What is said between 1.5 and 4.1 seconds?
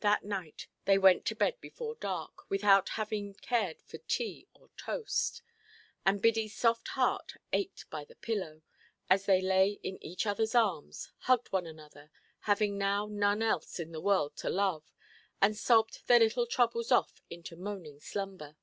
before dark, without having cared for